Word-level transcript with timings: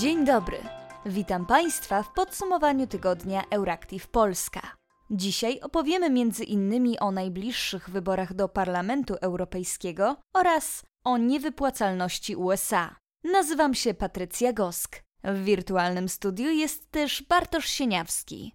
Dzień 0.00 0.24
dobry. 0.24 0.58
Witam 1.06 1.46
Państwa 1.46 2.02
w 2.02 2.12
podsumowaniu 2.12 2.86
tygodnia 2.86 3.42
Euractiv 3.50 4.08
Polska. 4.08 4.60
Dzisiaj 5.10 5.60
opowiemy 5.60 6.10
między 6.10 6.44
innymi 6.44 6.98
o 6.98 7.10
najbliższych 7.10 7.90
wyborach 7.90 8.34
do 8.34 8.48
Parlamentu 8.48 9.14
Europejskiego 9.14 10.16
oraz 10.34 10.82
o 11.04 11.18
niewypłacalności 11.18 12.36
USA. 12.36 12.96
Nazywam 13.24 13.74
się 13.74 13.94
Patrycja 13.94 14.52
Gosk. 14.52 15.02
W 15.24 15.44
wirtualnym 15.44 16.08
studiu 16.08 16.50
jest 16.50 16.90
też 16.90 17.22
Bartosz 17.28 17.66
Sieniawski. 17.66 18.52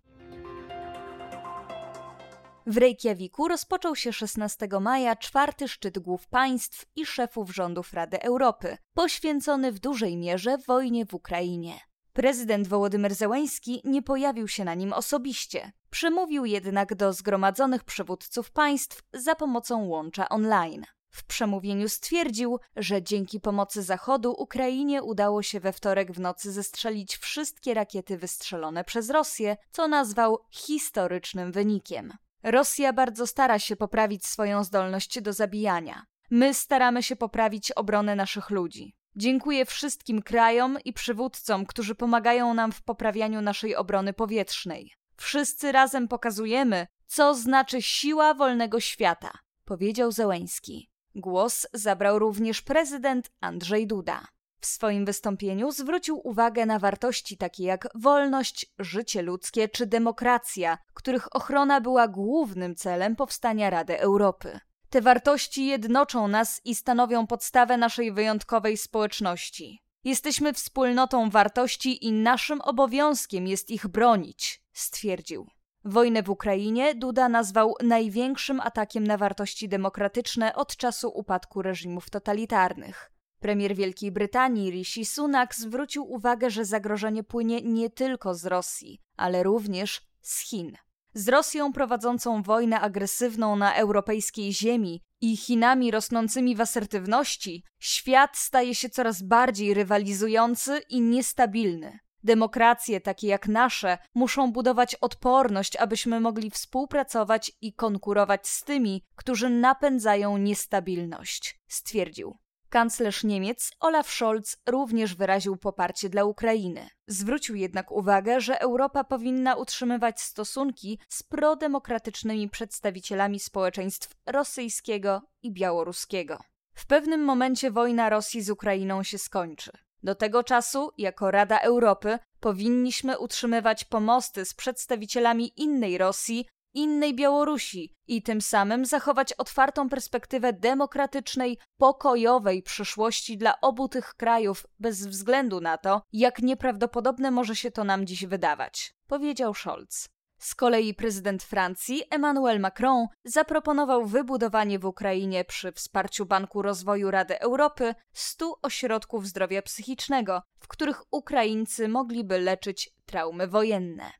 W 2.68 2.78
Reykjaviku 2.78 3.48
rozpoczął 3.48 3.96
się 3.96 4.14
16 4.14 4.68
maja 4.82 5.16
czwarty 5.16 5.68
szczyt 5.68 6.00
głów 6.00 6.28
państw 6.28 6.86
i 6.96 7.06
szefów 7.06 7.56
rządów 7.56 7.94
Rady 7.94 8.22
Europy, 8.22 8.78
poświęcony 8.94 9.72
w 9.72 9.80
dużej 9.80 10.18
mierze 10.18 10.58
wojnie 10.58 11.06
w 11.06 11.14
Ukrainie. 11.14 11.80
Prezydent 12.14 12.68
Wołodymyr 12.68 13.16
Zełański 13.16 13.82
nie 13.84 14.02
pojawił 14.02 14.48
się 14.48 14.66
na 14.66 14.74
nim 14.74 14.94
osobiście. 14.94 15.72
Przemówił 15.90 16.46
jednak 16.46 16.96
do 16.96 17.14
zgromadzonych 17.14 17.84
przywódców 17.84 18.52
państw 18.52 19.04
za 19.14 19.36
pomocą 19.36 19.86
łącza 19.86 20.30
online. 20.30 20.86
W 21.10 21.24
przemówieniu 21.26 21.90
stwierdził, 21.90 22.60
że 22.76 23.04
dzięki 23.04 23.40
pomocy 23.40 23.84
Zachodu 23.84 24.36
Ukrainie 24.38 25.04
udało 25.04 25.42
się 25.42 25.60
we 25.60 25.74
wtorek 25.74 26.12
w 26.12 26.20
nocy 26.20 26.52
zestrzelić 26.52 27.18
wszystkie 27.18 27.74
rakiety 27.74 28.18
wystrzelone 28.18 28.84
przez 28.84 29.10
Rosję, 29.10 29.58
co 29.72 29.88
nazwał 29.88 30.38
historycznym 30.52 31.52
wynikiem. 31.52 32.14
Rosja 32.46 32.94
bardzo 32.94 33.28
stara 33.28 33.60
się 33.60 33.76
poprawić 33.76 34.26
swoją 34.26 34.64
zdolność 34.64 35.22
do 35.22 35.34
zabijania. 35.34 36.06
My 36.30 36.54
staramy 36.54 37.04
się 37.04 37.16
poprawić 37.16 37.72
obronę 37.72 38.16
naszych 38.16 38.50
ludzi. 38.50 38.96
Dziękuję 39.16 39.66
wszystkim 39.66 40.22
krajom 40.22 40.78
i 40.86 40.94
przywódcom, 40.94 41.66
którzy 41.66 41.96
pomagają 41.96 42.54
nam 42.54 42.72
w 42.72 42.84
poprawianiu 42.84 43.42
naszej 43.42 43.76
obrony 43.76 44.14
powietrznej. 44.14 44.92
Wszyscy 45.18 45.72
razem 45.72 46.08
pokazujemy, 46.08 46.88
co 47.06 47.36
znaczy 47.36 47.82
siła 47.82 48.34
wolnego 48.34 48.80
świata, 48.80 49.32
powiedział 49.64 50.12
Zełęński. 50.12 50.90
Głos 51.16 51.68
zabrał 51.74 52.20
również 52.20 52.62
prezydent 52.62 53.32
Andrzej 53.42 53.88
Duda. 53.88 54.28
W 54.66 54.68
swoim 54.68 55.06
wystąpieniu 55.06 55.72
zwrócił 55.72 56.22
uwagę 56.28 56.66
na 56.66 56.80
wartości 56.80 57.38
takie 57.38 57.64
jak 57.64 57.88
wolność, 57.96 58.66
życie 58.80 59.22
ludzkie 59.22 59.70
czy 59.70 59.86
demokracja, 59.86 60.78
których 60.94 61.36
ochrona 61.36 61.82
była 61.82 62.08
głównym 62.08 62.76
celem 62.76 63.16
powstania 63.16 63.70
Rady 63.70 64.00
Europy. 64.00 64.60
Te 64.90 65.02
wartości 65.02 65.66
jednoczą 65.66 66.28
nas 66.28 66.62
i 66.66 66.76
stanowią 66.76 67.28
podstawę 67.28 67.78
naszej 67.78 68.12
wyjątkowej 68.12 68.78
społeczności. 68.78 69.80
Jesteśmy 70.04 70.54
wspólnotą 70.54 71.30
wartości 71.30 72.06
i 72.06 72.12
naszym 72.12 72.62
obowiązkiem 72.62 73.48
jest 73.48 73.70
ich 73.70 73.88
bronić, 73.88 74.64
stwierdził. 74.74 75.48
Wojnę 75.84 76.24
w 76.24 76.30
Ukrainie 76.30 76.96
Duda 76.96 77.30
nazwał 77.30 77.76
największym 77.84 78.60
atakiem 78.60 79.08
na 79.08 79.18
wartości 79.18 79.70
demokratyczne 79.70 80.56
od 80.56 80.78
czasu 80.78 81.10
upadku 81.10 81.62
reżimów 81.62 82.10
totalitarnych. 82.10 83.15
Premier 83.46 83.76
Wielkiej 83.76 84.12
Brytanii 84.12 84.72
Rishi 84.72 85.06
Sunak 85.06 85.56
zwrócił 85.56 86.12
uwagę, 86.12 86.50
że 86.50 86.66
zagrożenie 86.66 87.24
płynie 87.24 87.62
nie 87.62 87.90
tylko 87.90 88.36
z 88.36 88.46
Rosji, 88.46 89.02
ale 89.18 89.44
również 89.44 90.02
z 90.22 90.40
Chin. 90.40 90.78
Z 91.14 91.30
Rosją 91.30 91.74
prowadzącą 91.74 92.44
wojnę 92.44 92.80
agresywną 92.80 93.56
na 93.56 93.76
europejskiej 93.76 94.54
ziemi 94.54 95.02
i 95.22 95.38
Chinami 95.38 95.92
rosnącymi 95.92 96.56
w 96.56 96.62
asertywności, 96.62 97.64
świat 97.80 98.38
staje 98.38 98.76
się 98.76 98.90
coraz 98.90 99.22
bardziej 99.22 99.74
rywalizujący 99.74 100.82
i 100.90 101.02
niestabilny. 101.02 102.00
Demokracje 102.24 103.02
takie 103.02 103.28
jak 103.28 103.48
nasze 103.48 103.98
muszą 104.16 104.52
budować 104.52 104.96
odporność, 104.96 105.76
abyśmy 105.76 106.20
mogli 106.20 106.52
współpracować 106.52 107.52
i 107.62 107.74
konkurować 107.74 108.48
z 108.48 108.64
tymi, 108.64 109.04
którzy 109.16 109.50
napędzają 109.50 110.38
niestabilność, 110.38 111.60
stwierdził. 111.68 112.45
Kanclerz 112.76 113.24
Niemiec 113.24 113.72
Olaf 113.80 114.12
Scholz 114.12 114.58
również 114.66 115.16
wyraził 115.16 115.58
poparcie 115.58 116.10
dla 116.10 116.24
Ukrainy. 116.24 116.90
Zwrócił 117.08 117.56
jednak 117.56 117.92
uwagę, 117.92 118.42
że 118.42 118.62
Europa 118.62 119.04
powinna 119.04 119.56
utrzymywać 119.56 120.22
stosunki 120.22 121.00
z 121.10 121.24
prodemokratycznymi 121.24 122.50
przedstawicielami 122.50 123.40
społeczeństw 123.40 124.16
rosyjskiego 124.26 125.22
i 125.44 125.52
białoruskiego. 125.52 126.40
W 126.74 126.86
pewnym 126.86 127.24
momencie 127.24 127.72
wojna 127.72 128.10
Rosji 128.10 128.42
z 128.42 128.50
Ukrainą 128.50 129.04
się 129.04 129.18
skończy. 129.18 129.72
Do 130.04 130.16
tego 130.16 130.44
czasu, 130.44 130.92
jako 130.98 131.32
Rada 131.32 131.60
Europy, 131.60 132.20
powinniśmy 132.40 133.20
utrzymywać 133.20 133.84
pomosty 133.84 134.46
z 134.46 134.54
przedstawicielami 134.54 135.62
innej 135.62 135.98
Rosji 135.98 136.48
innej 136.76 137.16
Białorusi 137.16 137.94
i 138.08 138.22
tym 138.22 138.42
samym 138.42 138.86
zachować 138.86 139.34
otwartą 139.34 139.90
perspektywę 139.90 140.54
demokratycznej, 140.54 141.58
pokojowej 141.78 142.64
przyszłości 142.64 143.38
dla 143.38 143.62
obu 143.62 143.88
tych 143.88 144.14
krajów, 144.14 144.68
bez 144.80 145.08
względu 145.08 145.62
na 145.62 145.78
to, 145.78 146.02
jak 146.14 146.42
nieprawdopodobne 146.42 147.32
może 147.32 147.56
się 147.56 147.72
to 147.72 147.84
nam 147.84 148.06
dziś 148.06 148.26
wydawać, 148.26 148.94
powiedział 149.08 149.54
Scholz. 149.54 150.10
Z 150.38 150.56
kolei 150.56 150.94
prezydent 150.94 151.44
Francji 151.44 152.04
Emmanuel 152.10 152.60
Macron 152.60 153.08
zaproponował 153.24 154.06
wybudowanie 154.06 154.80
w 154.80 154.86
Ukrainie 154.86 155.46
przy 155.46 155.72
wsparciu 155.72 156.26
Banku 156.26 156.62
Rozwoju 156.62 157.12
Rady 157.12 157.40
Europy 157.40 157.96
100 158.14 158.60
ośrodków 158.62 159.28
zdrowia 159.28 159.62
psychicznego, 159.62 160.42
w 160.60 160.68
których 160.68 161.02
Ukraińcy 161.12 161.88
mogliby 161.88 162.40
leczyć 162.40 162.90
traumy 163.06 163.48
wojenne. 163.48 164.12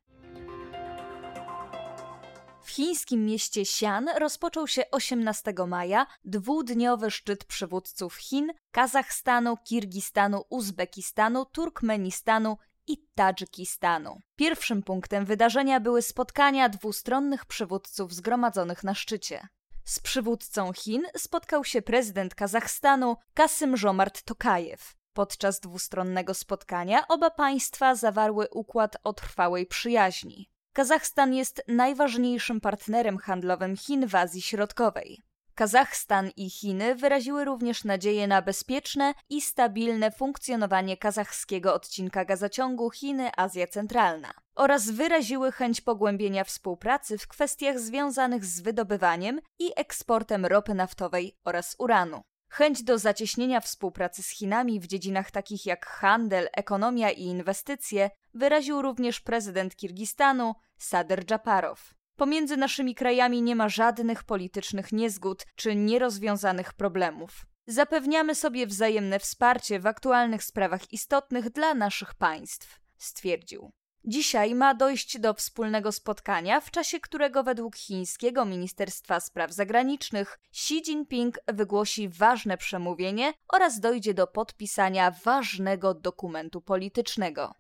W 2.66 2.70
chińskim 2.70 3.26
mieście 3.26 3.62
Xi'an 3.62 4.20
rozpoczął 4.20 4.68
się 4.68 4.84
18 4.92 5.54
maja 5.68 6.08
dwudniowy 6.24 7.12
szczyt 7.12 7.46
przywódców 7.46 8.16
Chin, 8.16 8.54
Kazachstanu, 8.72 9.58
Kirgistanu, 9.58 10.44
Uzbekistanu, 10.50 11.46
Turkmenistanu 11.46 12.58
i 12.88 12.98
Tadżykistanu. 13.16 14.20
Pierwszym 14.36 14.84
punktem 14.84 15.26
wydarzenia 15.26 15.80
były 15.80 16.02
spotkania 16.02 16.70
dwustronnych 16.70 17.46
przywódców 17.46 18.14
zgromadzonych 18.14 18.84
na 18.84 18.94
szczycie. 18.94 19.48
Z 19.84 20.00
przywódcą 20.00 20.74
Chin 20.74 21.04
spotkał 21.18 21.64
się 21.64 21.82
prezydent 21.82 22.36
Kazachstanu 22.36 23.16
Kasym 23.34 23.78
Żomart 23.78 24.24
Tokajew. 24.24 24.96
Podczas 25.14 25.60
dwustronnego 25.60 26.34
spotkania 26.34 27.08
oba 27.08 27.30
państwa 27.30 27.96
zawarły 27.96 28.48
układ 28.52 28.98
o 29.04 29.14
trwałej 29.14 29.66
przyjaźni. 29.66 30.55
Kazachstan 30.76 31.34
jest 31.34 31.64
najważniejszym 31.68 32.62
partnerem 32.62 33.18
handlowym 33.18 33.78
Chin 33.78 34.08
w 34.08 34.16
Azji 34.16 34.42
Środkowej. 34.42 35.24
Kazachstan 35.54 36.30
i 36.38 36.50
Chiny 36.50 36.96
wyraziły 36.96 37.46
również 37.46 37.84
nadzieję 37.84 38.28
na 38.28 38.42
bezpieczne 38.42 39.14
i 39.30 39.42
stabilne 39.42 40.12
funkcjonowanie 40.12 40.98
kazachskiego 40.98 41.74
odcinka 41.74 42.26
gazociągu 42.26 42.90
Chiny-Azja 42.90 43.68
Centralna 43.68 44.34
oraz 44.56 44.90
wyraziły 44.90 45.52
chęć 45.52 45.82
pogłębienia 45.82 46.44
współpracy 46.44 47.18
w 47.18 47.28
kwestiach 47.28 47.80
związanych 47.80 48.46
z 48.46 48.62
wydobywaniem 48.62 49.42
i 49.60 49.72
eksportem 49.76 50.46
ropy 50.46 50.74
naftowej 50.74 51.38
oraz 51.46 51.76
uranu. 51.80 52.22
Chęć 52.58 52.84
do 52.84 52.98
zacieśnienia 52.98 53.60
współpracy 53.60 54.24
z 54.24 54.30
Chinami 54.30 54.80
w 54.80 54.88
dziedzinach 54.88 55.32
takich 55.32 55.66
jak 55.66 55.86
handel, 55.86 56.50
ekonomia 56.54 57.12
i 57.12 57.22
inwestycje 57.22 58.10
wyraził 58.34 58.82
również 58.82 59.20
prezydent 59.20 59.76
Kirgistanu 59.76 60.54
Sader 60.78 61.32
Japarow. 61.32 61.94
Pomiędzy 62.16 62.58
naszymi 62.58 62.96
krajami 62.96 63.42
nie 63.42 63.56
ma 63.56 63.70
żadnych 63.70 64.24
politycznych 64.24 64.92
niezgód 64.92 65.46
czy 65.56 65.76
nierozwiązanych 65.76 66.74
problemów. 66.74 67.46
Zapewniamy 67.68 68.36
sobie 68.36 68.68
wzajemne 68.68 69.20
wsparcie 69.20 69.80
w 69.80 69.88
aktualnych 69.88 70.44
sprawach 70.44 70.94
istotnych 70.94 71.50
dla 71.50 71.74
naszych 71.74 72.14
państw, 72.14 72.80
stwierdził. 72.98 73.72
Dzisiaj 74.08 74.56
ma 74.56 74.74
dojść 74.74 75.20
do 75.20 75.34
wspólnego 75.34 75.92
spotkania, 75.92 76.62
w 76.62 76.72
czasie 76.72 77.00
którego 77.00 77.44
według 77.44 77.76
chińskiego 77.76 78.46
Ministerstwa 78.46 79.20
Spraw 79.20 79.52
Zagranicznych 79.52 80.40
Xi 80.52 80.82
Jinping 80.82 81.40
wygłosi 81.48 82.10
ważne 82.10 82.58
przemówienie 82.58 83.34
oraz 83.54 83.80
dojdzie 83.80 84.14
do 84.14 84.28
podpisania 84.28 85.12
ważnego 85.24 85.94
dokumentu 85.94 86.62
politycznego. 86.62 87.54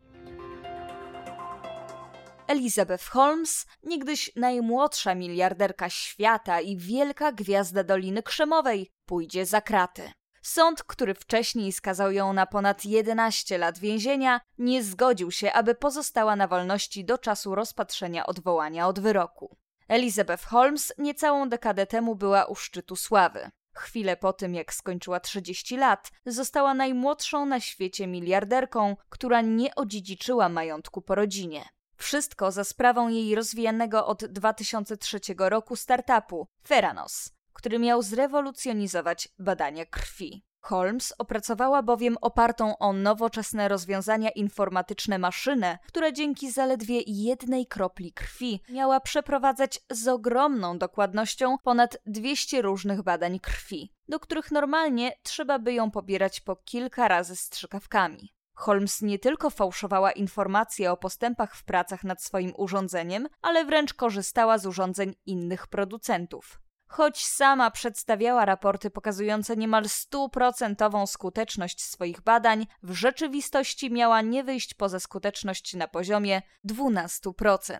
Elizabeth 2.47 3.05
Holmes, 3.05 3.65
niegdyś 3.83 4.31
najmłodsza 4.35 5.15
miliarderka 5.15 5.89
świata 5.89 6.61
i 6.61 6.77
wielka 6.77 7.31
gwiazda 7.31 7.83
Doliny 7.83 8.23
Krzemowej, 8.23 8.91
pójdzie 9.05 9.45
za 9.45 9.61
kraty. 9.61 10.11
Sąd, 10.45 10.83
który 10.83 11.13
wcześniej 11.13 11.71
skazał 11.71 12.11
ją 12.11 12.33
na 12.33 12.45
ponad 12.45 12.85
11 12.85 13.57
lat 13.57 13.79
więzienia, 13.79 14.41
nie 14.57 14.83
zgodził 14.83 15.31
się, 15.31 15.53
aby 15.53 15.75
pozostała 15.75 16.35
na 16.35 16.47
wolności 16.47 17.05
do 17.05 17.17
czasu 17.17 17.55
rozpatrzenia 17.55 18.25
odwołania 18.25 18.87
od 18.87 18.99
wyroku. 18.99 19.57
Elizabeth 19.87 20.45
Holmes 20.45 20.93
niecałą 20.97 21.49
dekadę 21.49 21.87
temu 21.87 22.15
była 22.15 22.45
u 22.45 22.55
szczytu 22.55 22.95
sławy. 22.95 23.49
Chwilę 23.75 24.17
po 24.17 24.33
tym, 24.33 24.55
jak 24.55 24.73
skończyła 24.73 25.19
30 25.19 25.77
lat, 25.77 26.11
została 26.25 26.73
najmłodszą 26.73 27.45
na 27.45 27.59
świecie 27.59 28.07
miliarderką, 28.07 28.95
która 29.09 29.41
nie 29.41 29.75
odziedziczyła 29.75 30.49
majątku 30.49 31.01
po 31.01 31.15
rodzinie. 31.15 31.65
Wszystko 31.97 32.51
za 32.51 32.63
sprawą 32.63 33.07
jej 33.09 33.35
rozwijanego 33.35 34.07
od 34.07 34.25
2003 34.25 35.19
roku 35.37 35.75
startupu 35.75 36.47
Theranos, 36.63 37.34
który 37.65 37.79
miał 37.79 38.01
zrewolucjonizować 38.01 39.29
badania 39.39 39.85
krwi. 39.85 40.45
Holmes 40.59 41.13
opracowała 41.17 41.83
bowiem 41.83 42.17
opartą 42.21 42.77
o 42.77 42.93
nowoczesne 42.93 43.67
rozwiązania 43.67 44.29
informatyczne 44.29 45.19
maszynę, 45.19 45.77
która 45.87 46.11
dzięki 46.11 46.51
zaledwie 46.51 47.01
jednej 47.07 47.67
kropli 47.67 48.13
krwi 48.13 48.61
miała 48.69 48.99
przeprowadzać 48.99 49.79
z 49.91 50.07
ogromną 50.07 50.77
dokładnością 50.77 51.57
ponad 51.63 51.97
200 52.05 52.61
różnych 52.61 53.01
badań 53.01 53.39
krwi, 53.39 53.91
do 54.07 54.19
których 54.19 54.51
normalnie 54.51 55.11
trzeba 55.23 55.59
by 55.59 55.73
ją 55.73 55.91
pobierać 55.91 56.41
po 56.41 56.55
kilka 56.55 57.07
razy 57.07 57.35
strzykawkami. 57.35 58.33
Holmes 58.53 59.01
nie 59.01 59.19
tylko 59.19 59.49
fałszowała 59.49 60.11
informacje 60.11 60.91
o 60.91 60.97
postępach 60.97 61.55
w 61.55 61.63
pracach 61.63 62.03
nad 62.03 62.23
swoim 62.23 62.53
urządzeniem, 62.57 63.27
ale 63.41 63.65
wręcz 63.65 63.93
korzystała 63.93 64.57
z 64.57 64.65
urządzeń 64.65 65.15
innych 65.25 65.67
producentów. 65.67 66.64
Choć 66.95 67.25
sama 67.25 67.71
przedstawiała 67.71 68.45
raporty 68.45 68.89
pokazujące 68.89 69.57
niemal 69.57 69.89
stuprocentową 69.89 71.07
skuteczność 71.07 71.83
swoich 71.83 72.21
badań, 72.21 72.67
w 72.83 72.93
rzeczywistości 72.93 73.91
miała 73.91 74.21
nie 74.21 74.43
wyjść 74.43 74.73
poza 74.73 74.99
skuteczność 74.99 75.73
na 75.73 75.87
poziomie 75.87 76.41
12%. 76.67 77.77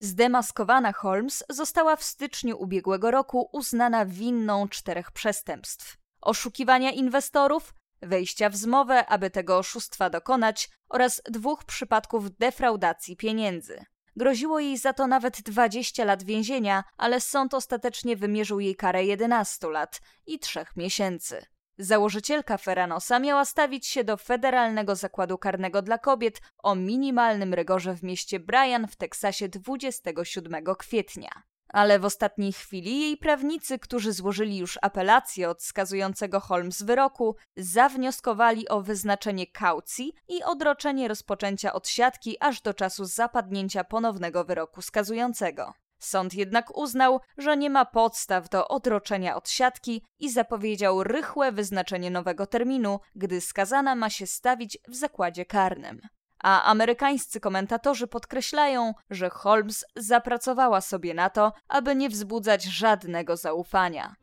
Zdemaskowana 0.00 0.92
Holmes 0.92 1.44
została 1.50 1.96
w 1.96 2.02
styczniu 2.02 2.58
ubiegłego 2.58 3.10
roku 3.10 3.48
uznana 3.52 4.06
winną 4.06 4.68
czterech 4.68 5.10
przestępstw: 5.10 5.96
oszukiwania 6.20 6.90
inwestorów, 6.90 7.74
wejścia 8.02 8.50
w 8.50 8.56
zmowę, 8.56 9.06
aby 9.06 9.30
tego 9.30 9.58
oszustwa 9.58 10.10
dokonać, 10.10 10.70
oraz 10.88 11.22
dwóch 11.30 11.64
przypadków 11.64 12.36
defraudacji 12.36 13.16
pieniędzy. 13.16 13.84
Groziło 14.16 14.60
jej 14.60 14.78
za 14.78 14.92
to 14.92 15.06
nawet 15.06 15.42
20 15.42 16.04
lat 16.04 16.22
więzienia, 16.22 16.84
ale 16.96 17.20
sąd 17.20 17.54
ostatecznie 17.54 18.16
wymierzył 18.16 18.60
jej 18.60 18.76
karę 18.76 19.04
11 19.04 19.68
lat 19.68 20.00
i 20.26 20.38
3 20.38 20.64
miesięcy. 20.76 21.46
Założycielka 21.78 22.58
Ferranosa 22.58 23.18
miała 23.18 23.44
stawić 23.44 23.86
się 23.86 24.04
do 24.04 24.16
Federalnego 24.16 24.96
Zakładu 24.96 25.38
Karnego 25.38 25.82
dla 25.82 25.98
Kobiet 25.98 26.40
o 26.58 26.74
minimalnym 26.74 27.54
rygorze 27.54 27.94
w 27.94 28.02
mieście 28.02 28.40
Bryan 28.40 28.86
w 28.86 28.96
Teksasie 28.96 29.48
27 29.48 30.64
kwietnia 30.78 31.42
ale 31.76 31.98
w 31.98 32.04
ostatniej 32.04 32.52
chwili 32.52 33.00
jej 33.00 33.16
prawnicy, 33.16 33.78
którzy 33.78 34.12
złożyli 34.12 34.56
już 34.56 34.78
apelację 34.82 35.50
od 35.50 35.62
skazującego 35.62 36.40
Holmes 36.40 36.82
wyroku, 36.82 37.36
zawnioskowali 37.56 38.68
o 38.68 38.80
wyznaczenie 38.80 39.46
kaucji 39.46 40.12
i 40.28 40.42
odroczenie 40.42 41.08
rozpoczęcia 41.08 41.72
odsiadki 41.72 42.36
aż 42.40 42.60
do 42.60 42.74
czasu 42.74 43.04
zapadnięcia 43.04 43.84
ponownego 43.84 44.44
wyroku 44.44 44.82
skazującego. 44.82 45.72
Sąd 45.98 46.34
jednak 46.34 46.76
uznał, 46.76 47.20
że 47.38 47.56
nie 47.56 47.70
ma 47.70 47.84
podstaw 47.84 48.48
do 48.48 48.68
odroczenia 48.68 49.36
odsiadki 49.36 50.02
i 50.18 50.30
zapowiedział 50.30 51.04
rychłe 51.04 51.52
wyznaczenie 51.52 52.10
nowego 52.10 52.46
terminu, 52.46 53.00
gdy 53.14 53.40
skazana 53.40 53.94
ma 53.94 54.10
się 54.10 54.26
stawić 54.26 54.78
w 54.88 54.94
zakładzie 54.94 55.44
karnym 55.44 56.00
a 56.46 56.62
amerykańscy 56.62 57.40
komentatorzy 57.40 58.06
podkreślają, 58.06 58.94
że 59.10 59.30
Holmes 59.30 59.84
zapracowała 59.96 60.80
sobie 60.80 61.14
na 61.14 61.30
to, 61.30 61.52
aby 61.68 61.96
nie 61.96 62.08
wzbudzać 62.08 62.64
żadnego 62.64 63.36
zaufania. 63.36 64.16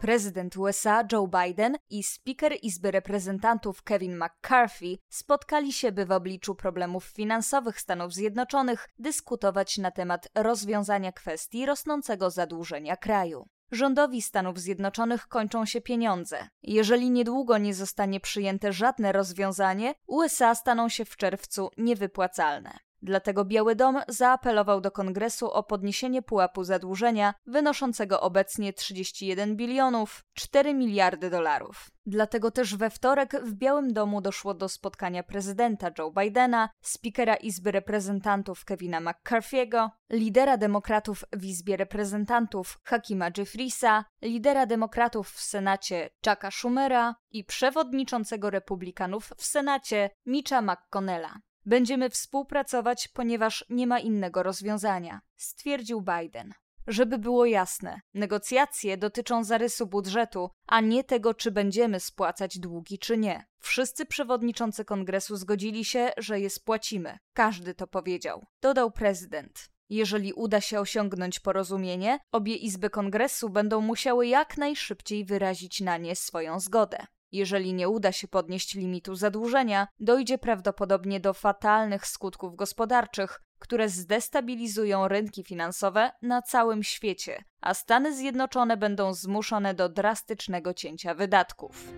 Prezydent 0.00 0.56
USA 0.56 1.04
Joe 1.12 1.28
Biden 1.28 1.76
i 1.90 2.02
speaker 2.02 2.52
Izby 2.62 2.90
Reprezentantów 2.90 3.82
Kevin 3.82 4.16
McCarthy 4.16 4.98
spotkali 5.08 5.72
się, 5.72 5.92
by 5.92 6.06
w 6.06 6.12
obliczu 6.12 6.54
problemów 6.54 7.04
finansowych 7.04 7.80
Stanów 7.80 8.14
Zjednoczonych 8.14 8.88
dyskutować 8.98 9.78
na 9.78 9.90
temat 9.90 10.28
rozwiązania 10.34 11.12
kwestii 11.12 11.66
rosnącego 11.66 12.30
zadłużenia 12.30 12.96
kraju. 12.96 13.48
Rządowi 13.72 14.22
Stanów 14.22 14.58
Zjednoczonych 14.58 15.28
kończą 15.28 15.66
się 15.66 15.80
pieniądze. 15.80 16.48
Jeżeli 16.62 17.10
niedługo 17.10 17.58
nie 17.58 17.74
zostanie 17.74 18.20
przyjęte 18.20 18.72
żadne 18.72 19.12
rozwiązanie, 19.12 19.94
USA 20.06 20.54
staną 20.54 20.88
się 20.88 21.04
w 21.04 21.16
czerwcu 21.16 21.70
niewypłacalne. 21.76 22.78
Dlatego 23.02 23.44
Biały 23.44 23.76
Dom 23.76 24.00
zaapelował 24.08 24.80
do 24.80 24.90
kongresu 24.90 25.50
o 25.50 25.62
podniesienie 25.62 26.22
pułapu 26.22 26.64
zadłużenia 26.64 27.34
wynoszącego 27.46 28.20
obecnie 28.20 28.72
31 28.72 29.56
bilionów 29.56 30.24
4 30.34 30.74
miliardy 30.74 31.30
dolarów. 31.30 31.90
Dlatego 32.06 32.50
też 32.50 32.76
we 32.76 32.90
wtorek 32.90 33.44
w 33.44 33.54
Białym 33.54 33.92
Domu 33.92 34.20
doszło 34.20 34.54
do 34.54 34.68
spotkania 34.68 35.22
prezydenta 35.22 35.90
Joe 35.98 36.10
Bidena, 36.10 36.68
spikera 36.80 37.36
Izby 37.36 37.72
Reprezentantów 37.72 38.64
Kevina 38.64 39.00
McCarthy'ego, 39.00 39.88
lidera 40.10 40.56
demokratów 40.56 41.24
w 41.32 41.44
Izbie 41.44 41.76
Reprezentantów 41.76 42.78
Hakima 42.84 43.28
Jeffriesa, 43.38 44.04
lidera 44.22 44.66
demokratów 44.66 45.30
w 45.30 45.40
Senacie 45.40 46.10
Chucka 46.26 46.50
Schumera 46.50 47.14
i 47.30 47.44
przewodniczącego 47.44 48.50
republikanów 48.50 49.32
w 49.36 49.44
Senacie 49.44 50.10
Mitcha 50.26 50.62
McConnella. 50.62 51.40
Będziemy 51.66 52.10
współpracować, 52.10 53.08
ponieważ 53.08 53.64
nie 53.68 53.86
ma 53.86 53.98
innego 53.98 54.42
rozwiązania, 54.42 55.20
stwierdził 55.36 56.00
Biden. 56.02 56.52
Żeby 56.86 57.18
było 57.18 57.46
jasne, 57.46 58.00
negocjacje 58.14 58.96
dotyczą 58.96 59.44
zarysu 59.44 59.86
budżetu, 59.86 60.50
a 60.66 60.80
nie 60.80 61.04
tego, 61.04 61.34
czy 61.34 61.50
będziemy 61.50 62.00
spłacać 62.00 62.58
długi, 62.58 62.98
czy 62.98 63.18
nie. 63.18 63.44
Wszyscy 63.58 64.06
przewodniczący 64.06 64.84
kongresu 64.84 65.36
zgodzili 65.36 65.84
się, 65.84 66.10
że 66.16 66.40
je 66.40 66.50
spłacimy. 66.50 67.18
Każdy 67.32 67.74
to 67.74 67.86
powiedział, 67.86 68.44
dodał 68.60 68.90
prezydent. 68.90 69.68
Jeżeli 69.88 70.32
uda 70.32 70.60
się 70.60 70.80
osiągnąć 70.80 71.40
porozumienie, 71.40 72.18
obie 72.32 72.54
izby 72.54 72.90
kongresu 72.90 73.50
będą 73.50 73.80
musiały 73.80 74.26
jak 74.26 74.58
najszybciej 74.58 75.24
wyrazić 75.24 75.80
na 75.80 75.96
nie 75.96 76.16
swoją 76.16 76.60
zgodę. 76.60 77.06
Jeżeli 77.32 77.74
nie 77.74 77.88
uda 77.88 78.12
się 78.12 78.28
podnieść 78.28 78.74
limitu 78.74 79.14
zadłużenia, 79.14 79.88
dojdzie 80.00 80.38
prawdopodobnie 80.38 81.20
do 81.20 81.32
fatalnych 81.32 82.06
skutków 82.06 82.56
gospodarczych, 82.56 83.42
które 83.58 83.88
zdestabilizują 83.88 85.08
rynki 85.08 85.44
finansowe 85.44 86.12
na 86.22 86.42
całym 86.42 86.82
świecie, 86.82 87.44
a 87.60 87.74
Stany 87.74 88.16
Zjednoczone 88.16 88.76
będą 88.76 89.14
zmuszone 89.14 89.74
do 89.74 89.88
drastycznego 89.88 90.74
cięcia 90.74 91.14
wydatków. 91.14 91.92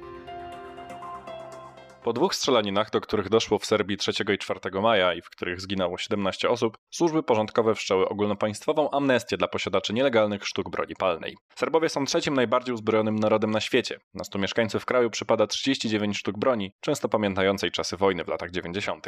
Po 2.04 2.12
dwóch 2.12 2.34
strzelaninach, 2.34 2.90
do 2.90 3.00
których 3.00 3.28
doszło 3.28 3.58
w 3.58 3.66
Serbii 3.66 3.96
3 3.96 4.12
i 4.34 4.38
4 4.38 4.60
maja 4.82 5.14
i 5.14 5.22
w 5.22 5.30
których 5.30 5.60
zginęło 5.60 5.98
17 5.98 6.50
osób, 6.50 6.78
służby 6.90 7.22
porządkowe 7.22 7.74
wszczęły 7.74 8.08
ogólnopaństwową 8.08 8.90
amnestię 8.90 9.36
dla 9.36 9.48
posiadaczy 9.48 9.92
nielegalnych 9.92 10.46
sztuk 10.46 10.70
broni 10.70 10.94
palnej. 10.94 11.36
Serbowie 11.54 11.88
są 11.88 12.04
trzecim 12.04 12.34
najbardziej 12.34 12.74
uzbrojonym 12.74 13.16
narodem 13.16 13.50
na 13.50 13.60
świecie. 13.60 14.00
Na 14.14 14.24
100 14.24 14.38
mieszkańców 14.38 14.84
kraju 14.84 15.10
przypada 15.10 15.46
39 15.46 16.18
sztuk 16.18 16.38
broni, 16.38 16.72
często 16.80 17.08
pamiętającej 17.08 17.70
czasy 17.70 17.96
wojny 17.96 18.24
w 18.24 18.28
latach 18.28 18.50
90. 18.50 19.06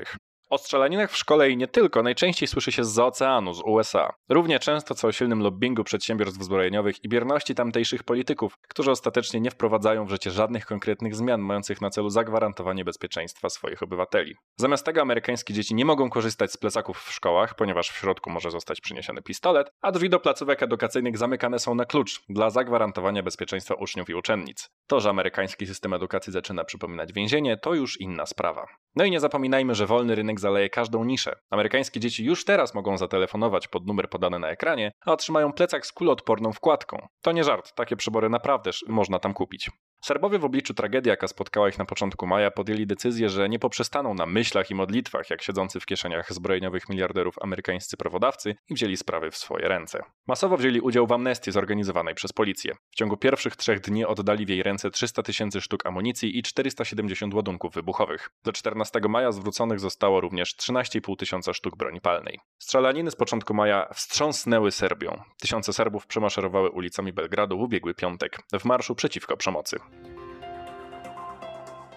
O 0.49 0.59
strzelaninach 0.59 1.11
w 1.11 1.17
szkole 1.17 1.51
i 1.51 1.57
nie 1.57 1.69
tylko 1.69 2.03
najczęściej 2.03 2.49
słyszy 2.49 2.73
się 2.73 2.85
z 2.85 2.99
oceanu, 2.99 3.55
z 3.55 3.63
USA. 3.65 4.13
Równie 4.29 4.59
często 4.59 4.95
co 4.95 5.09
o 5.09 5.13
silnym 5.13 5.43
lobbingu 5.43 5.85
przedsiębiorstw 5.85 6.43
zbrojeniowych 6.43 7.05
i 7.05 7.09
bierności 7.09 7.55
tamtejszych 7.55 8.03
polityków, 8.03 8.59
którzy 8.69 8.91
ostatecznie 8.91 9.41
nie 9.41 9.51
wprowadzają 9.51 10.07
w 10.07 10.11
życie 10.11 10.31
żadnych 10.31 10.67
konkretnych 10.67 11.15
zmian 11.15 11.41
mających 11.41 11.81
na 11.81 11.91
celu 11.91 12.11
zagwarantowanie 12.11 12.85
bezpieczeństwa 12.85 13.51
swoich 13.51 13.83
obywateli. 13.83 14.35
Zamiast 14.57 14.87
tego 14.87 15.01
amerykańskie 15.01 15.55
dzieci 15.55 15.75
nie 15.75 15.85
mogą 15.85 16.11
korzystać 16.11 16.53
z 16.53 16.57
plecaków 16.57 16.99
w 16.99 17.13
szkołach, 17.13 17.55
ponieważ 17.55 17.91
w 17.91 17.97
środku 17.97 18.31
może 18.31 18.51
zostać 18.51 18.81
przyniesiony 18.81 19.23
pistolet, 19.23 19.71
a 19.83 19.93
drzwi 19.93 20.11
do 20.11 20.21
placówek 20.21 20.63
edukacyjnych 20.63 21.19
zamykane 21.19 21.59
są 21.59 21.75
na 21.75 21.85
klucz 21.85 22.23
dla 22.29 22.51
zagwarantowania 22.51 23.23
bezpieczeństwa 23.23 23.75
uczniów 23.75 24.11
i 24.11 24.15
uczennic. 24.15 24.71
To, 24.87 25.01
że 25.01 25.11
amerykański 25.11 25.67
system 25.67 25.95
edukacji 25.95 26.33
zaczyna 26.33 26.65
przypominać 26.65 27.13
więzienie, 27.13 27.57
to 27.57 27.75
już 27.75 28.01
inna 28.01 28.27
sprawa. 28.27 28.67
No 28.97 29.05
i 29.05 29.11
nie 29.11 29.21
zapominajmy, 29.21 29.75
że 29.75 29.87
wolny 29.87 30.15
rynek 30.15 30.41
zaleje 30.41 30.71
każdą 30.71 31.05
niszę. 31.05 31.37
Amerykańskie 31.51 32.01
dzieci 32.01 32.25
już 32.25 32.45
teraz 32.45 32.75
mogą 32.75 32.99
zatelefonować 32.99 33.69
pod 33.69 33.87
numer 33.87 34.11
podany 34.11 34.39
na 34.39 34.49
ekranie, 34.49 34.93
a 35.07 35.13
otrzymają 35.13 35.53
plecak 35.53 35.87
z 35.87 35.93
kuloodporną 35.93 36.53
wkładką. 36.53 37.07
To 37.23 37.33
nie 37.33 37.45
żart, 37.45 37.75
takie 37.75 37.97
przybory 37.97 38.29
naprawdę 38.29 38.71
można 38.89 39.19
tam 39.19 39.35
kupić. 39.35 39.71
Serbowie 40.03 40.39
w 40.39 40.45
obliczu 40.45 40.75
tragedii, 40.75 41.11
jaka 41.11 41.29
spotkała 41.29 41.69
ich 41.69 41.79
na 41.79 41.85
początku 41.85 42.27
maja, 42.27 42.51
podjęli 42.51 42.87
decyzję, 42.87 43.29
że 43.29 43.49
nie 43.49 43.59
poprzestaną 43.59 44.15
na 44.15 44.27
myślach 44.27 44.71
i 44.71 44.75
modlitwach, 44.75 45.31
jak 45.31 45.43
siedzący 45.43 45.81
w 45.81 45.87
kieszeniach 45.87 46.33
zbrojeniowych 46.33 46.89
miliarderów 46.89 47.35
amerykańscy 47.41 47.97
prawodawcy 47.97 48.55
i 48.69 48.75
wzięli 48.75 48.97
sprawy 48.97 49.31
w 49.31 49.37
swoje 49.37 49.69
ręce. 49.69 50.03
Masowo 50.27 50.57
wzięli 50.57 50.81
udział 50.81 51.07
w 51.07 51.13
amnestii 51.13 51.53
zorganizowanej 51.53 52.15
przez 52.15 52.33
policję. 52.33 52.75
W 52.91 52.97
ciągu 52.97 53.17
pierwszych 53.17 53.57
trzech 53.57 53.81
dni 53.81 54.05
oddali 54.05 54.47
w 54.47 54.49
jej 54.49 54.63
ręce 54.63 54.91
300 54.91 55.23
tysięcy 55.23 55.61
sztuk 55.61 55.87
amunicji 55.87 56.39
i 56.39 56.43
470 56.43 57.35
ładunków 57.35 57.75
wybuchowych. 57.75 58.31
Do 58.45 58.53
14 58.53 58.86
maja 59.09 59.33
zwróconych 59.33 59.81
zostało 59.81 60.21
również 60.21 60.57
13,5 60.57 61.17
tysiąca 61.17 61.53
sztuk 61.53 61.77
broni 61.77 62.01
palnej. 62.01 62.41
Strzelaniny 62.59 63.11
z 63.11 63.17
początku 63.17 63.55
maja 63.55 63.89
wstrząsnęły 63.95 64.71
Serbią. 64.71 65.23
Tysiące 65.41 65.73
Serbów 65.73 66.07
przemaszerowały 66.07 66.71
ulicami 66.71 67.13
Belgradu 67.13 67.59
w 67.59 67.63
ubiegły 67.63 67.95
piątek 67.95 68.39
w 68.61 68.65
marszu 68.65 68.95
przeciwko 68.95 69.37
przemocy. 69.37 69.79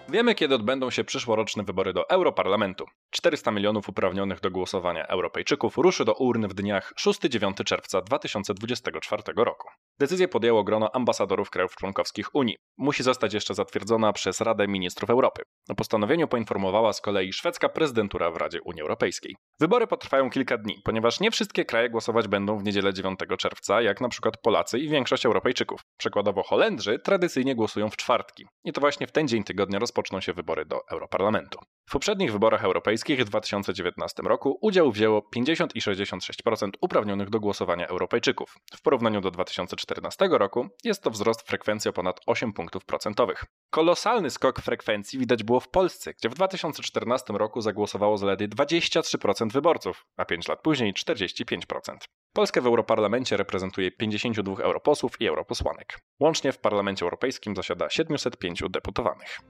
Wiemy, 0.08 0.34
kiedy 0.34 0.54
odbędą 0.54 0.90
się 0.90 1.04
przyszłoroczne 1.04 1.62
wybory 1.62 1.92
do 1.92 2.10
Europarlamentu. 2.10 2.86
400 3.10 3.50
milionów 3.50 3.88
uprawnionych 3.88 4.40
do 4.40 4.50
głosowania 4.50 5.06
Europejczyków 5.06 5.78
ruszy 5.78 6.04
do 6.04 6.14
urn 6.14 6.46
w 6.46 6.54
dniach 6.54 6.92
6-9 6.98 7.64
czerwca 7.64 8.00
2024 8.00 9.22
roku. 9.36 9.68
Decyzję 10.00 10.28
podjęło 10.28 10.64
grono 10.64 10.90
ambasadorów 10.94 11.50
krajów 11.50 11.76
członkowskich 11.76 12.34
Unii. 12.34 12.56
Musi 12.78 13.02
zostać 13.02 13.34
jeszcze 13.34 13.54
zatwierdzona 13.54 14.12
przez 14.12 14.40
Radę 14.40 14.68
Ministrów 14.68 15.10
Europy. 15.10 15.42
O 15.68 15.74
postanowieniu 15.74 16.28
poinformowała 16.28 16.92
z 16.92 17.00
kolei 17.00 17.32
szwedzka 17.32 17.68
prezydentura 17.68 18.30
w 18.30 18.36
Radzie 18.36 18.62
Unii 18.62 18.82
Europejskiej. 18.82 19.36
Wybory 19.60 19.86
potrwają 19.86 20.30
kilka 20.30 20.58
dni, 20.58 20.80
ponieważ 20.84 21.20
nie 21.20 21.30
wszystkie 21.30 21.64
kraje 21.64 21.90
głosować 21.90 22.28
będą 22.28 22.58
w 22.58 22.64
niedzielę 22.64 22.94
9 22.94 23.18
czerwca, 23.38 23.82
jak 23.82 24.00
na 24.00 24.08
przykład 24.08 24.34
Polacy 24.42 24.78
i 24.78 24.88
większość 24.88 25.26
Europejczyków. 25.26 25.80
Przykładowo 25.98 26.42
Holendrzy 26.42 26.98
tradycyjnie 26.98 27.54
głosują 27.54 27.90
w 27.90 27.96
czwartki. 27.96 28.46
I 28.64 28.72
to 28.72 28.80
właśnie 28.80 29.06
w 29.06 29.12
ten 29.12 29.28
dzień 29.28 29.44
tygodnia 29.44 29.78
rozpoczną 29.78 30.20
się 30.20 30.32
wybory 30.32 30.64
do 30.64 30.80
Europarlamentu. 30.90 31.58
W 31.88 31.92
poprzednich 31.92 32.32
wyborach 32.32 32.64
europejskich 32.64 33.20
w 33.20 33.24
2019 33.24 34.22
roku 34.22 34.58
udział 34.60 34.92
wzięło 34.92 35.22
50 35.22 35.76
i 35.76 35.80
66% 35.80 36.70
uprawnionych 36.80 37.30
do 37.30 37.40
głosowania 37.40 37.86
Europejczyków. 37.86 38.54
W 38.76 38.82
porównaniu 38.82 39.20
do 39.20 39.30
2014 39.30 39.89
roku 40.30 40.68
jest 40.84 41.02
to 41.02 41.10
wzrost 41.10 41.42
frekwencji 41.42 41.88
o 41.88 41.92
ponad 41.92 42.20
8 42.26 42.52
punktów 42.52 42.84
procentowych. 42.84 43.44
Kolosalny 43.70 44.30
skok 44.30 44.60
frekwencji 44.60 45.18
widać 45.18 45.42
było 45.42 45.60
w 45.60 45.68
Polsce, 45.68 46.14
gdzie 46.14 46.28
w 46.28 46.34
2014 46.34 47.32
roku 47.32 47.60
zagłosowało 47.60 48.18
zaledwie 48.18 48.48
23% 48.48 49.52
wyborców, 49.52 50.06
a 50.16 50.24
5 50.24 50.48
lat 50.48 50.60
później 50.62 50.94
45%. 50.94 51.96
Polskę 52.32 52.60
w 52.60 52.66
Europarlamencie 52.66 53.36
reprezentuje 53.36 53.90
52 53.90 54.62
europosłów 54.62 55.20
i 55.20 55.26
europosłanek. 55.26 55.98
Łącznie 56.20 56.52
w 56.52 56.58
Parlamencie 56.58 57.04
Europejskim 57.04 57.56
zasiada 57.56 57.90
705 57.90 58.62
deputowanych. 58.70 59.40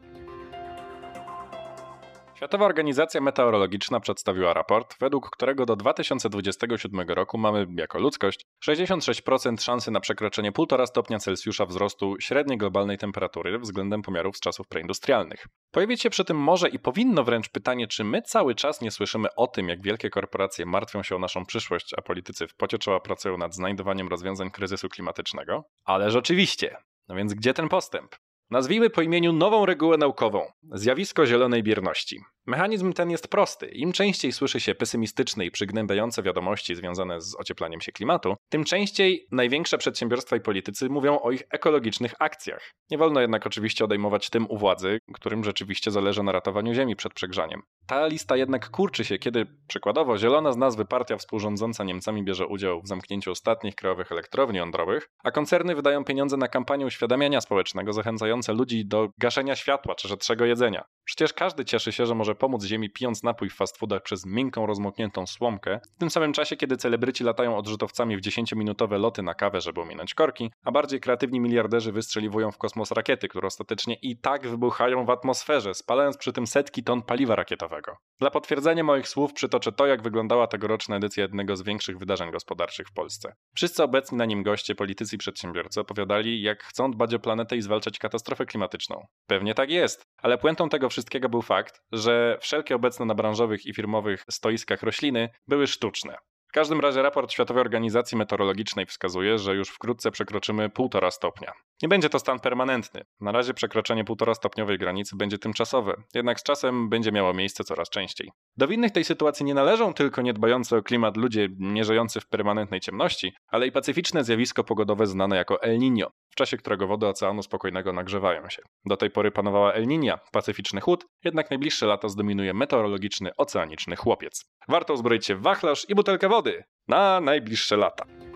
Światowa 2.40 2.66
Organizacja 2.66 3.20
Meteorologiczna 3.20 4.00
przedstawiła 4.00 4.54
raport, 4.54 4.96
według 5.00 5.30
którego 5.30 5.66
do 5.66 5.76
2027 5.76 7.08
roku 7.08 7.38
mamy 7.38 7.66
jako 7.76 7.98
ludzkość 7.98 8.46
66% 8.68 9.60
szansy 9.60 9.90
na 9.90 10.00
przekroczenie 10.00 10.52
1,5 10.52 10.86
stopnia 10.86 11.18
Celsjusza 11.18 11.66
wzrostu 11.66 12.16
średniej 12.20 12.58
globalnej 12.58 12.98
temperatury 12.98 13.58
względem 13.58 14.02
pomiarów 14.02 14.36
z 14.36 14.40
czasów 14.40 14.68
preindustrialnych. 14.68 15.46
Pojawić 15.70 16.02
się 16.02 16.10
przy 16.10 16.24
tym 16.24 16.36
może 16.36 16.68
i 16.68 16.78
powinno 16.78 17.24
wręcz 17.24 17.48
pytanie, 17.48 17.86
czy 17.86 18.04
my 18.04 18.22
cały 18.22 18.54
czas 18.54 18.80
nie 18.80 18.90
słyszymy 18.90 19.28
o 19.36 19.46
tym, 19.46 19.68
jak 19.68 19.82
wielkie 19.82 20.10
korporacje 20.10 20.66
martwią 20.66 21.02
się 21.02 21.16
o 21.16 21.18
naszą 21.18 21.46
przyszłość, 21.46 21.94
a 21.98 22.02
politycy 22.02 22.48
w 22.48 22.54
pocie 22.54 22.78
czoła 22.78 23.00
pracują 23.00 23.38
nad 23.38 23.54
znajdowaniem 23.54 24.08
rozwiązań 24.08 24.50
kryzysu 24.50 24.88
klimatycznego? 24.88 25.64
Ale 25.84 26.10
rzeczywiście. 26.10 26.76
No 27.08 27.14
więc 27.14 27.34
gdzie 27.34 27.54
ten 27.54 27.68
postęp? 27.68 28.16
Nazwijmy 28.50 28.90
po 28.90 29.02
imieniu 29.02 29.32
nową 29.32 29.66
regułę 29.66 29.96
naukową 29.96 30.46
zjawisko 30.72 31.26
zielonej 31.26 31.62
bierności. 31.62 32.20
Mechanizm 32.46 32.92
ten 32.92 33.10
jest 33.10 33.28
prosty. 33.28 33.66
Im 33.66 33.92
częściej 33.92 34.32
słyszy 34.32 34.60
się 34.60 34.74
pesymistyczne 34.74 35.46
i 35.46 35.50
przygnębiające 35.50 36.22
wiadomości 36.22 36.74
związane 36.74 37.20
z 37.20 37.36
ocieplaniem 37.36 37.80
się 37.80 37.92
klimatu, 37.92 38.34
tym 38.48 38.64
częściej 38.64 39.26
największe 39.32 39.78
przedsiębiorstwa 39.78 40.36
i 40.36 40.40
politycy 40.40 40.88
mówią 40.88 41.18
o 41.18 41.30
ich 41.30 41.42
ekologicznych 41.50 42.14
akcjach. 42.18 42.72
Nie 42.90 42.98
wolno 42.98 43.20
jednak 43.20 43.46
oczywiście 43.46 43.84
odejmować 43.84 44.30
tym 44.30 44.46
u 44.50 44.58
władzy, 44.58 44.98
którym 45.14 45.44
rzeczywiście 45.44 45.90
zależy 45.90 46.22
na 46.22 46.32
ratowaniu 46.32 46.74
Ziemi 46.74 46.96
przed 46.96 47.14
przegrzaniem. 47.14 47.62
Ta 47.90 48.06
lista 48.06 48.36
jednak 48.36 48.70
kurczy 48.70 49.04
się, 49.04 49.18
kiedy 49.18 49.46
przykładowo 49.66 50.18
zielona 50.18 50.52
z 50.52 50.56
nazwy 50.56 50.84
partia 50.84 51.16
współrządząca 51.16 51.84
Niemcami 51.84 52.24
bierze 52.24 52.46
udział 52.46 52.82
w 52.82 52.88
zamknięciu 52.88 53.30
ostatnich 53.30 53.74
krajowych 53.74 54.12
elektrowni 54.12 54.58
jądrowych, 54.58 55.10
a 55.24 55.30
koncerny 55.30 55.74
wydają 55.74 56.04
pieniądze 56.04 56.36
na 56.36 56.48
kampanię 56.48 56.86
uświadamiania 56.86 57.40
społecznego 57.40 57.92
zachęcające 57.92 58.52
ludzi 58.52 58.86
do 58.86 59.08
gaszenia 59.18 59.56
światła 59.56 59.94
czy 59.94 60.08
rzetrzego 60.08 60.44
jedzenia. 60.44 60.84
Przecież 61.04 61.32
każdy 61.32 61.64
cieszy 61.64 61.92
się, 61.92 62.06
że 62.06 62.14
może 62.14 62.34
pomóc 62.34 62.64
Ziemi 62.64 62.90
pijąc 62.90 63.22
napój 63.22 63.50
w 63.50 63.54
fast 63.54 63.78
foodach 63.78 64.02
przez 64.02 64.26
miękką, 64.26 64.66
rozmokniętą 64.66 65.26
słomkę, 65.26 65.80
w 65.96 65.98
tym 65.98 66.10
samym 66.10 66.32
czasie, 66.32 66.56
kiedy 66.56 66.76
celebryci 66.76 67.24
latają 67.24 67.56
odrzutowcami 67.56 68.16
w 68.16 68.20
10-minutowe 68.20 69.00
loty 69.00 69.22
na 69.22 69.34
kawę, 69.34 69.60
żeby 69.60 69.80
ominąć 69.80 70.14
korki, 70.14 70.50
a 70.64 70.72
bardziej 70.72 71.00
kreatywni 71.00 71.40
miliarderzy 71.40 71.92
wystrzeliwują 71.92 72.50
w 72.50 72.58
kosmos 72.58 72.90
rakiety, 72.90 73.28
które 73.28 73.46
ostatecznie 73.46 73.94
i 74.02 74.16
tak 74.16 74.48
wybuchają 74.48 75.04
w 75.04 75.10
atmosferze, 75.10 75.74
spalając 75.74 76.16
przy 76.16 76.32
tym 76.32 76.46
setki 76.46 76.84
ton 76.84 77.02
paliwa 77.02 77.36
rakietowego. 77.36 77.79
Dla 78.20 78.30
potwierdzenia 78.30 78.84
moich 78.84 79.08
słów 79.08 79.32
przytoczę 79.32 79.72
to, 79.72 79.86
jak 79.86 80.02
wyglądała 80.02 80.46
tegoroczna 80.46 80.96
edycja 80.96 81.22
jednego 81.22 81.56
z 81.56 81.62
większych 81.62 81.98
wydarzeń 81.98 82.30
gospodarczych 82.30 82.88
w 82.88 82.92
Polsce. 82.92 83.32
Wszyscy 83.54 83.82
obecni 83.82 84.18
na 84.18 84.24
nim 84.24 84.42
goście, 84.42 84.74
politycy 84.74 85.16
i 85.16 85.18
przedsiębiorcy 85.18 85.80
opowiadali, 85.80 86.42
jak 86.42 86.62
chcą 86.64 86.90
dbać 86.90 87.14
o 87.14 87.18
planetę 87.18 87.56
i 87.56 87.62
zwalczać 87.62 87.98
katastrofę 87.98 88.46
klimatyczną. 88.46 89.06
Pewnie 89.26 89.54
tak 89.54 89.70
jest, 89.70 90.02
ale 90.22 90.38
puentą 90.38 90.68
tego 90.68 90.88
wszystkiego 90.88 91.28
był 91.28 91.42
fakt, 91.42 91.82
że 91.92 92.38
wszelkie 92.40 92.74
obecne 92.76 93.06
na 93.06 93.14
branżowych 93.14 93.66
i 93.66 93.74
firmowych 93.74 94.24
stoiskach 94.30 94.82
rośliny 94.82 95.28
były 95.48 95.66
sztuczne. 95.66 96.16
W 96.48 96.52
każdym 96.52 96.80
razie 96.80 97.02
raport 97.02 97.32
Światowej 97.32 97.60
Organizacji 97.60 98.18
Meteorologicznej 98.18 98.86
wskazuje, 98.86 99.38
że 99.38 99.54
już 99.54 99.68
wkrótce 99.68 100.10
przekroczymy 100.10 100.68
1,5 100.68 101.10
stopnia. 101.10 101.52
Nie 101.82 101.88
będzie 101.88 102.08
to 102.08 102.18
stan 102.18 102.40
permanentny. 102.40 103.04
Na 103.20 103.32
razie 103.32 103.54
przekroczenie 103.54 104.04
1,5 104.04 104.34
stopniowej 104.34 104.78
granicy 104.78 105.16
będzie 105.16 105.38
tymczasowe, 105.38 105.94
jednak 106.14 106.40
z 106.40 106.42
czasem 106.42 106.88
będzie 106.88 107.12
miało 107.12 107.34
miejsce 107.34 107.64
coraz 107.64 107.90
częściej. 107.90 108.30
Do 108.56 108.68
winnych 108.68 108.92
tej 108.92 109.04
sytuacji 109.04 109.46
nie 109.46 109.54
należą 109.54 109.94
tylko 109.94 110.22
niedbający 110.22 110.76
o 110.76 110.82
klimat 110.82 111.16
ludzie 111.16 111.48
nie 111.58 111.84
żyjący 111.84 112.20
w 112.20 112.28
permanentnej 112.28 112.80
ciemności, 112.80 113.32
ale 113.48 113.66
i 113.66 113.72
pacyficzne 113.72 114.24
zjawisko 114.24 114.64
pogodowe 114.64 115.06
znane 115.06 115.36
jako 115.36 115.62
El 115.62 115.78
Niño, 115.78 116.06
w 116.30 116.34
czasie 116.34 116.56
którego 116.56 116.86
wody 116.86 117.06
Oceanu 117.06 117.42
Spokojnego 117.42 117.92
nagrzewają 117.92 118.48
się. 118.48 118.62
Do 118.84 118.96
tej 118.96 119.10
pory 119.10 119.30
panowała 119.30 119.72
El 119.72 119.86
Niña, 119.86 120.18
pacyficzny 120.32 120.80
chłód, 120.80 121.06
jednak 121.24 121.50
najbliższe 121.50 121.86
lata 121.86 122.08
zdominuje 122.08 122.54
meteorologiczny, 122.54 123.30
oceaniczny 123.36 123.96
chłopiec. 123.96 124.44
Warto 124.68 124.94
uzbroić 124.94 125.26
się 125.26 125.34
w 125.34 125.42
wachlarz 125.42 125.86
i 125.88 125.94
butelkę 125.94 126.28
wody 126.28 126.64
na 126.88 127.20
najbliższe 127.20 127.76
lata. 127.76 128.29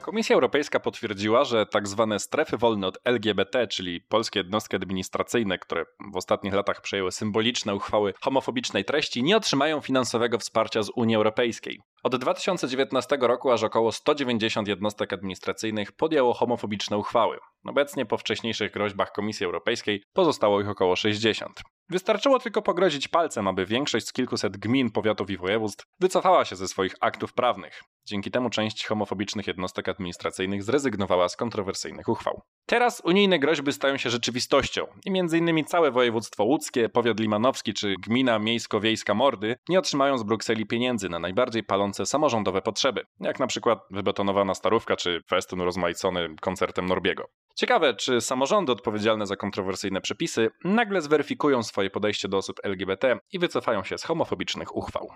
Komisja 0.00 0.34
Europejska 0.34 0.80
potwierdziła, 0.80 1.44
że 1.44 1.66
tak 1.66 1.88
zwane 1.88 2.18
strefy 2.18 2.56
wolne 2.56 2.86
od 2.86 2.98
LGBT, 3.04 3.66
czyli 3.66 4.00
polskie 4.00 4.40
jednostki 4.40 4.76
administracyjne, 4.76 5.58
które 5.58 5.84
w 6.12 6.16
ostatnich 6.16 6.54
latach 6.54 6.80
przejęły 6.80 7.12
symboliczne 7.12 7.74
uchwały 7.74 8.14
homofobicznej 8.20 8.84
treści, 8.84 9.22
nie 9.22 9.36
otrzymają 9.36 9.80
finansowego 9.80 10.38
wsparcia 10.38 10.82
z 10.82 10.90
Unii 10.90 11.16
Europejskiej. 11.16 11.80
Od 12.02 12.16
2019 12.16 13.18
roku 13.20 13.50
aż 13.50 13.62
około 13.62 13.92
190 13.92 14.68
jednostek 14.68 15.12
administracyjnych 15.12 15.92
podjęło 15.92 16.34
homofobiczne 16.34 16.98
uchwały. 16.98 17.38
Obecnie 17.64 18.06
po 18.06 18.18
wcześniejszych 18.18 18.72
groźbach 18.72 19.12
Komisji 19.12 19.46
Europejskiej 19.46 20.02
pozostało 20.12 20.60
ich 20.60 20.68
około 20.68 20.96
60. 20.96 21.60
Wystarczyło 21.90 22.38
tylko 22.38 22.62
pogrozić 22.62 23.08
palcem, 23.08 23.48
aby 23.48 23.66
większość 23.66 24.06
z 24.06 24.12
kilkuset 24.12 24.56
gmin, 24.56 24.90
powiatów 24.90 25.30
i 25.30 25.36
województw 25.36 25.84
wycofała 26.00 26.44
się 26.44 26.56
ze 26.56 26.68
swoich 26.68 26.94
aktów 27.00 27.32
prawnych. 27.32 27.80
Dzięki 28.06 28.30
temu 28.30 28.50
część 28.50 28.86
homofobicznych 28.86 29.46
jednostek 29.46 29.88
administracyjnych 29.88 30.62
zrezygnowała 30.62 31.28
z 31.28 31.36
kontrowersyjnych 31.36 32.08
uchwał. 32.08 32.42
Teraz 32.66 33.02
unijne 33.04 33.38
groźby 33.38 33.72
stają 33.72 33.96
się 33.96 34.10
rzeczywistością 34.10 34.86
i 35.04 35.18
m.in. 35.18 35.64
całe 35.64 35.90
województwo 35.90 36.44
łódzkie, 36.44 36.88
powiat 36.88 37.20
limanowski 37.20 37.74
czy 37.74 37.94
gmina 38.02 38.38
miejsko-wiejska 38.38 39.14
Mordy 39.14 39.56
nie 39.68 39.78
otrzymają 39.78 40.18
z 40.18 40.22
Brukseli 40.22 40.66
pieniędzy 40.66 41.08
na 41.08 41.18
najbardziej 41.18 41.64
palące 41.64 42.06
samorządowe 42.06 42.62
potrzeby, 42.62 43.02
jak 43.20 43.40
na 43.40 43.46
przykład 43.46 43.78
wybetonowana 43.90 44.54
starówka 44.54 44.96
czy 44.96 45.20
festyn 45.28 45.60
rozmaicony 45.60 46.28
koncertem 46.40 46.86
Norbiego. 46.86 47.28
Ciekawe, 47.54 47.94
czy 47.94 48.20
samorządy 48.20 48.72
odpowiedzialne 48.72 49.26
za 49.26 49.36
kontrowersyjne 49.36 50.00
przepisy 50.00 50.50
nagle 50.64 51.00
zweryfikują 51.00 51.62
swoje 51.62 51.90
podejście 51.90 52.28
do 52.28 52.36
osób 52.36 52.60
LGBT 52.62 53.18
i 53.32 53.38
wycofają 53.38 53.84
się 53.84 53.98
z 53.98 54.04
homofobicznych 54.04 54.76
uchwał. 54.76 55.08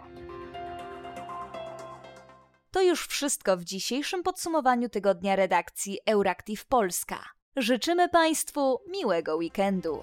To 2.75 2.83
już 2.83 3.07
wszystko 3.07 3.57
w 3.57 3.65
dzisiejszym 3.65 4.23
podsumowaniu 4.23 4.89
tygodnia 4.89 5.37
redakcji 5.37 5.99
Euractiv 6.07 6.67
Polska. 6.67 7.25
Życzymy 7.57 8.09
Państwu 8.09 8.81
miłego 8.91 9.37
weekendu. 9.37 10.03